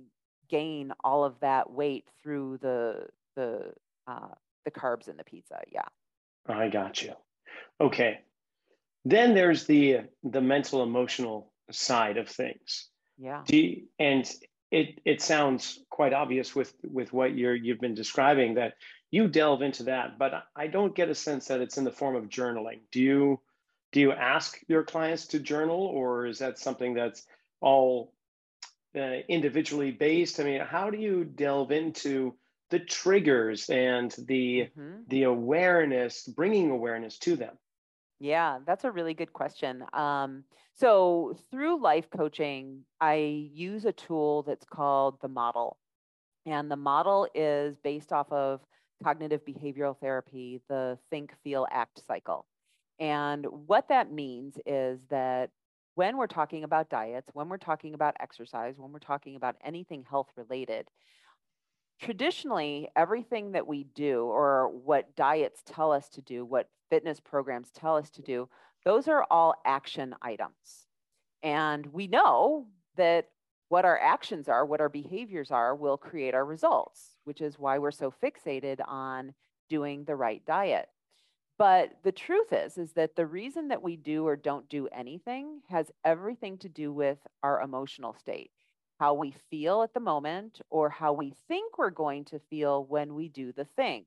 [0.49, 3.73] gain all of that weight through the, the,
[4.07, 4.29] uh,
[4.65, 5.61] the carbs in the pizza.
[5.71, 5.83] Yeah.
[6.49, 7.13] I got you.
[7.81, 8.21] Okay.
[9.05, 12.89] Then there's the the mental emotional side of things.
[13.19, 13.43] Yeah.
[13.49, 14.29] You, and
[14.71, 18.75] it it sounds quite obvious with with what you're you've been describing that
[19.11, 22.17] you delve into that, but I don't get a sense that it's in the form
[22.17, 22.81] of journaling.
[22.91, 23.41] Do you
[23.93, 27.25] do you ask your clients to journal, or is that something that's
[27.61, 28.13] all
[28.97, 30.41] uh, individually based?
[30.41, 32.35] I mean, how do you delve into
[32.71, 35.03] the triggers and the mm-hmm.
[35.09, 37.57] the awareness bringing awareness to them
[38.19, 39.85] yeah that's a really good question.
[39.93, 45.79] Um, so through life coaching i use a tool that's called the model.
[46.47, 48.61] And the model is based off of
[49.03, 52.47] cognitive behavioral therapy the think feel act cycle.
[52.99, 55.51] And what that means is that
[55.97, 60.05] when we're talking about diets when we're talking about exercise when we're talking about anything
[60.09, 60.89] health related
[62.01, 67.71] traditionally everything that we do or what diets tell us to do what fitness programs
[67.71, 68.49] tell us to do
[68.87, 70.87] those are all action items.
[71.43, 73.27] And we know that
[73.69, 77.79] what our actions are what our behaviors are will create our results which is why
[77.79, 79.35] we're so fixated on
[79.69, 80.89] doing the right diet.
[81.59, 85.63] But the truth is is that the reason that we do or don't do anything
[85.69, 88.53] has everything to do with our emotional state
[88.99, 93.15] how we feel at the moment or how we think we're going to feel when
[93.15, 94.05] we do the thing.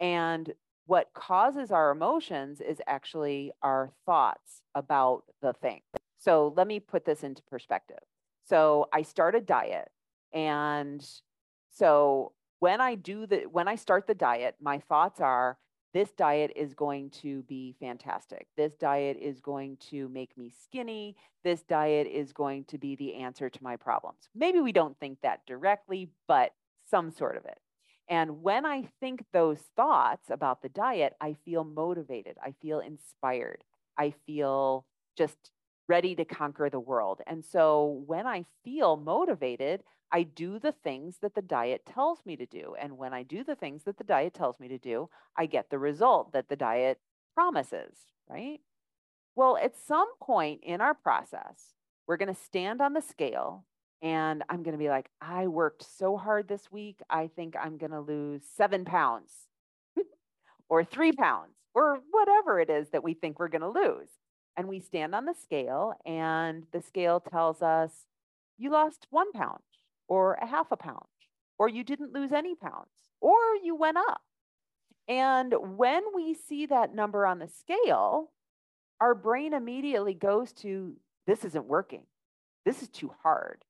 [0.00, 0.52] And
[0.86, 5.80] what causes our emotions is actually our thoughts about the thing.
[6.18, 7.98] So let me put this into perspective.
[8.44, 9.88] So I start a diet
[10.32, 11.04] and
[11.70, 15.58] so when I do the when I start the diet, my thoughts are
[15.96, 18.48] this diet is going to be fantastic.
[18.54, 21.16] This diet is going to make me skinny.
[21.42, 24.28] This diet is going to be the answer to my problems.
[24.34, 26.52] Maybe we don't think that directly, but
[26.90, 27.58] some sort of it.
[28.10, 32.36] And when I think those thoughts about the diet, I feel motivated.
[32.44, 33.64] I feel inspired.
[33.96, 34.84] I feel
[35.16, 35.50] just
[35.88, 37.20] ready to conquer the world.
[37.26, 42.36] And so when I feel motivated, I do the things that the diet tells me
[42.36, 42.74] to do.
[42.80, 45.70] And when I do the things that the diet tells me to do, I get
[45.70, 46.98] the result that the diet
[47.34, 47.96] promises,
[48.28, 48.60] right?
[49.34, 51.74] Well, at some point in our process,
[52.06, 53.64] we're going to stand on the scale
[54.02, 57.00] and I'm going to be like, I worked so hard this week.
[57.10, 59.32] I think I'm going to lose seven pounds
[60.68, 64.08] or three pounds or whatever it is that we think we're going to lose.
[64.56, 67.90] And we stand on the scale, and the scale tells us,
[68.56, 69.60] you lost one pound
[70.08, 71.04] or a half a pound,
[71.58, 72.88] or you didn't lose any pounds,
[73.20, 74.22] or you went up.
[75.08, 78.32] And when we see that number on the scale,
[79.00, 82.04] our brain immediately goes to this isn't working.
[82.64, 83.62] This is too hard.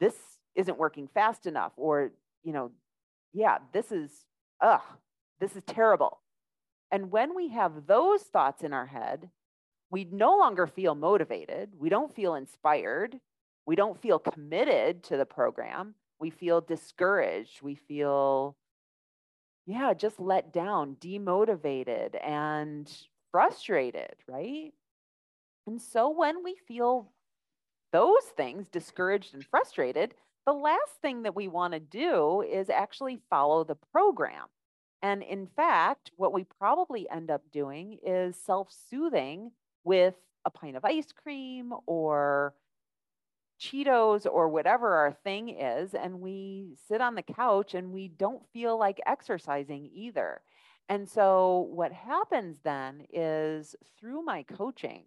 [0.00, 0.14] This
[0.54, 1.72] isn't working fast enough.
[1.76, 2.70] Or, you know,
[3.32, 4.10] yeah, this is,
[4.60, 4.82] ugh,
[5.40, 6.20] this is terrible.
[6.92, 9.30] And when we have those thoughts in our head,
[9.94, 11.70] we no longer feel motivated.
[11.78, 13.20] We don't feel inspired.
[13.64, 15.94] We don't feel committed to the program.
[16.18, 17.62] We feel discouraged.
[17.62, 18.56] We feel,
[19.66, 22.92] yeah, just let down, demotivated, and
[23.30, 24.72] frustrated, right?
[25.68, 27.12] And so when we feel
[27.92, 33.20] those things, discouraged and frustrated, the last thing that we want to do is actually
[33.30, 34.46] follow the program.
[35.02, 39.52] And in fact, what we probably end up doing is self soothing
[39.84, 40.14] with
[40.44, 42.54] a pint of ice cream or
[43.60, 45.94] Cheetos or whatever our thing is.
[45.94, 50.40] And we sit on the couch and we don't feel like exercising either.
[50.88, 55.04] And so, what happens then is through my coaching,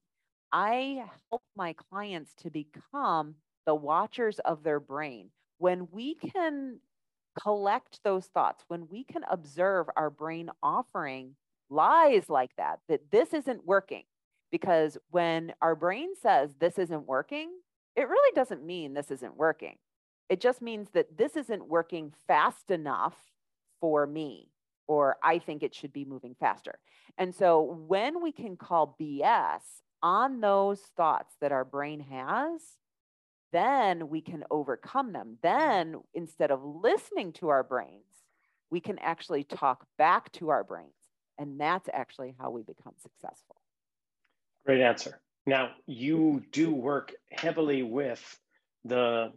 [0.52, 3.36] I help my clients to become
[3.68, 5.30] the watchers of their brain.
[5.60, 6.80] When we can
[7.40, 11.36] collect those thoughts, when we can observe our brain offering
[11.70, 14.04] lies like that, that this isn't working,
[14.52, 17.50] because when our brain says this isn't working,
[17.96, 19.78] it really doesn't mean this isn't working.
[20.30, 23.16] It just means that this isn't working fast enough
[23.80, 24.52] for me,
[24.88, 26.80] or I think it should be moving faster.
[27.18, 29.62] And so when we can call BS
[30.04, 32.62] on those thoughts that our brain has,
[33.52, 35.38] then we can overcome them.
[35.42, 38.04] Then instead of listening to our brains,
[38.70, 40.92] we can actually talk back to our brains.
[41.38, 43.56] And that's actually how we become successful.
[44.68, 45.22] Great answer.
[45.46, 48.38] Now, you do work heavily with
[48.84, 49.32] the,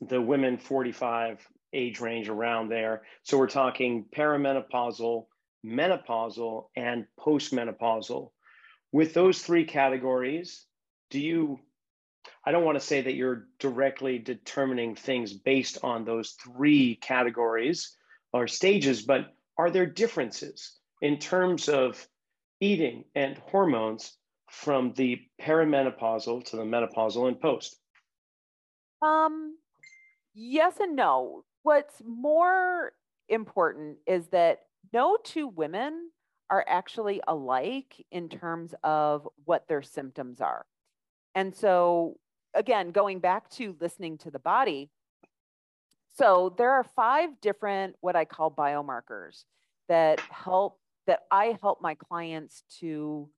[0.00, 3.02] the women 45 age range around there.
[3.24, 5.26] So we're talking perimenopausal,
[5.66, 8.30] menopausal, and postmenopausal.
[8.92, 10.66] With those three categories,
[11.10, 11.58] do you
[12.44, 17.96] I don't want to say that you're directly determining things based on those three categories
[18.32, 22.06] or stages, but are there differences in terms of
[22.60, 24.18] eating and hormones
[24.50, 27.78] from the perimenopausal to the menopausal and post?
[29.00, 29.56] Um,
[30.34, 31.44] yes and no.
[31.62, 32.92] What's more
[33.28, 34.60] important is that
[34.92, 36.10] no two women
[36.50, 40.66] are actually alike in terms of what their symptoms are.
[41.34, 42.16] And so,
[42.54, 44.90] again, going back to listening to the body,
[46.16, 49.44] so there are five different what I call biomarkers
[49.88, 53.28] that help that I help my clients to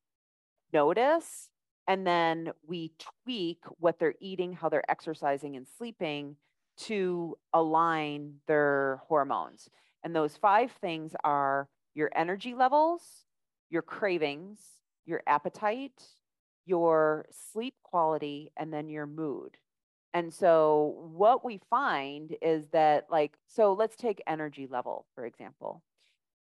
[0.72, 1.48] notice
[1.88, 2.92] and then we
[3.24, 6.36] tweak what they're eating, how they're exercising and sleeping
[6.76, 9.68] to align their hormones.
[10.04, 13.02] And those five things are your energy levels,
[13.70, 14.60] your cravings,
[15.04, 16.02] your appetite,
[16.64, 19.56] your sleep quality, and then your mood.
[20.14, 25.82] And so, what we find is that, like, so let's take energy level, for example.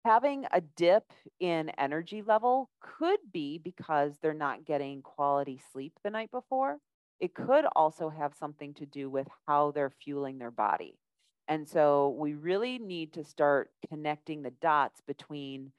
[0.05, 6.09] Having a dip in energy level could be because they're not getting quality sleep the
[6.09, 6.79] night before.
[7.21, 10.99] It could also have something to do with how they're fueling their body.
[11.47, 15.71] And so, we really need to start connecting the dots between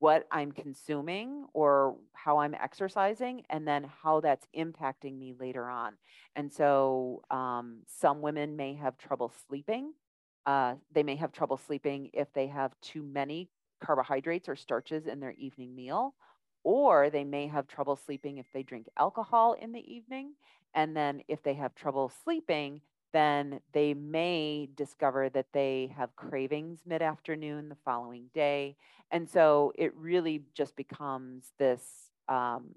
[0.00, 5.94] what I'm consuming or how I'm exercising, and then how that's impacting me later on.
[6.36, 9.94] And so, um, some women may have trouble sleeping.
[10.46, 13.48] Uh, they may have trouble sleeping if they have too many
[13.84, 16.14] carbohydrates or starches in their evening meal,
[16.64, 20.34] or they may have trouble sleeping if they drink alcohol in the evening.
[20.74, 22.80] And then, if they have trouble sleeping,
[23.12, 28.76] then they may discover that they have cravings mid afternoon the following day.
[29.10, 31.82] And so it really just becomes this.
[32.28, 32.74] Um,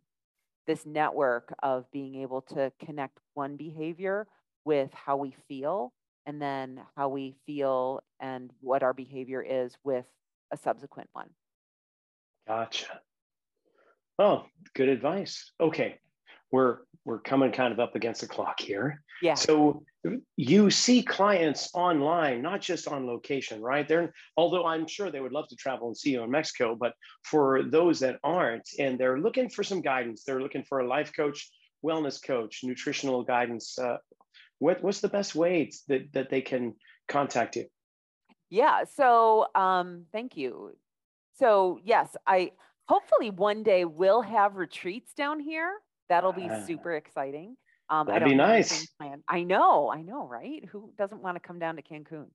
[0.68, 4.28] this network of being able to connect one behavior
[4.66, 5.94] with how we feel
[6.30, 10.06] and then how we feel and what our behavior is with
[10.52, 11.28] a subsequent one.
[12.48, 13.02] Gotcha.
[14.20, 15.52] Oh, good advice.
[15.60, 16.00] Okay.
[16.52, 19.02] We're we're coming kind of up against the clock here.
[19.24, 19.34] Yeah.
[19.34, 19.82] So
[20.38, 23.88] you see clients online, not just on location, right?
[23.88, 26.94] They're although I'm sure they would love to travel and see you in Mexico, but
[27.24, 31.12] for those that aren't and they're looking for some guidance, they're looking for a life
[31.16, 31.50] coach,
[31.84, 33.80] wellness coach, nutritional guidance.
[33.80, 33.98] Uh,
[34.60, 36.76] what, what's the best way that, that they can
[37.08, 37.66] contact you?
[38.50, 38.84] Yeah.
[38.96, 40.76] So um, thank you.
[41.38, 42.52] So yes, I
[42.88, 45.72] hopefully one day we'll have retreats down here
[46.10, 47.56] That'll be uh, super exciting.
[47.90, 48.88] Um, that'd be nice.
[49.28, 50.66] I know, I know, right?
[50.72, 52.26] Who doesn't want to come down to Cancun?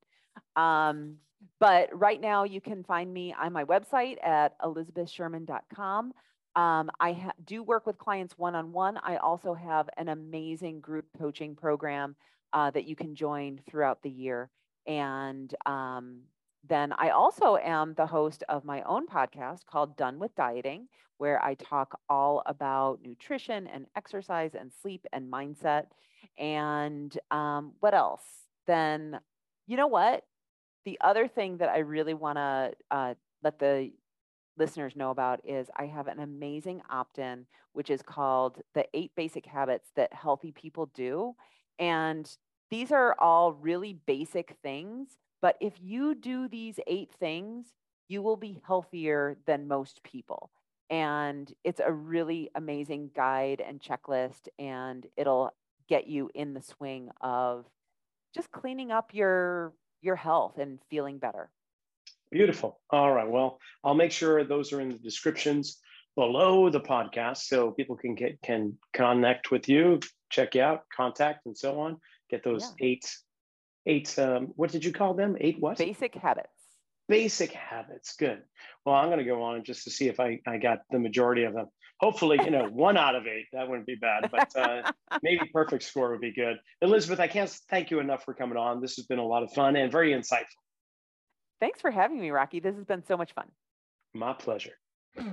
[0.56, 1.16] Um,
[1.60, 6.12] but right now, you can find me on my website at elizabethsherman.com.
[6.56, 8.98] Um, I do work with clients one on one.
[9.02, 12.14] I also have an amazing group coaching program
[12.52, 14.50] uh, that you can join throughout the year.
[14.86, 16.20] And um,
[16.68, 20.88] then I also am the host of my own podcast called Done with Dieting,
[21.18, 25.86] where I talk all about nutrition and exercise and sleep and mindset.
[26.38, 28.22] And um, what else?
[28.66, 29.18] Then,
[29.66, 30.24] you know what?
[30.84, 33.90] The other thing that I really want to uh, let the
[34.56, 39.12] listeners know about is I have an amazing opt in, which is called The Eight
[39.16, 41.34] Basic Habits That Healthy People Do.
[41.78, 42.30] And
[42.70, 45.18] these are all really basic things.
[45.42, 47.66] But if you do these eight things,
[48.08, 50.50] you will be healthier than most people.
[50.90, 55.50] And it's a really amazing guide and checklist, and it'll
[55.88, 57.66] get you in the swing of
[58.34, 61.50] just cleaning up your your health and feeling better.
[62.34, 62.80] Beautiful.
[62.90, 63.30] All right.
[63.30, 65.78] Well, I'll make sure those are in the descriptions
[66.16, 71.46] below the podcast so people can get can connect with you, check you out, contact,
[71.46, 72.00] and so on.
[72.28, 72.86] Get those yeah.
[72.88, 73.16] eight
[73.86, 75.36] eight um, what did you call them?
[75.40, 75.78] Eight what?
[75.78, 76.48] Basic habits.
[77.08, 78.16] Basic habits.
[78.16, 78.42] Good.
[78.84, 81.44] Well, I'm going to go on just to see if I, I got the majority
[81.44, 81.68] of them.
[82.00, 83.46] Hopefully, you know, one out of eight.
[83.52, 84.90] That wouldn't be bad, but uh,
[85.22, 86.56] maybe perfect score would be good.
[86.82, 88.80] Elizabeth, I can't thank you enough for coming on.
[88.80, 90.63] This has been a lot of fun and very insightful.
[91.64, 92.60] Thanks for having me, Rocky.
[92.60, 93.46] This has been so much fun.
[94.12, 94.74] My pleasure.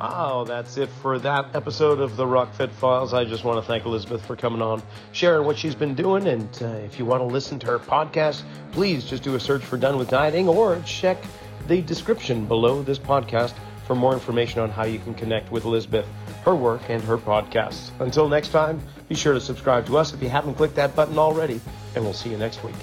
[0.00, 3.14] Oh, that's it for that episode of the RockFit Files.
[3.14, 6.26] I just want to thank Elizabeth for coming on, sharing what she's been doing.
[6.26, 9.62] And uh, if you want to listen to her podcast, please just do a search
[9.62, 11.22] for Done with Dieting or check
[11.68, 13.54] the description below this podcast
[13.86, 16.08] for more information on how you can connect with Elizabeth,
[16.44, 17.92] her work, and her podcasts.
[18.00, 21.20] Until next time, be sure to subscribe to us if you haven't clicked that button
[21.20, 21.60] already,
[21.94, 22.74] and we'll see you next week.